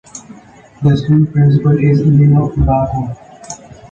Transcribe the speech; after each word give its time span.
The 0.81 0.97
school 0.97 1.27
principal 1.27 1.77
is 1.77 1.99
Lino 1.99 2.49
Bracco. 2.55 3.15